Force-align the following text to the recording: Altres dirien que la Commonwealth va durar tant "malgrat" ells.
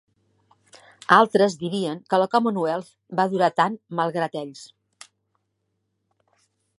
Altres 1.17 1.57
dirien 1.63 1.99
que 2.13 2.19
la 2.21 2.27
Commonwealth 2.31 2.89
va 3.19 3.27
durar 3.35 3.51
tant 3.61 3.77
"malgrat" 4.01 4.41
ells. 4.45 4.67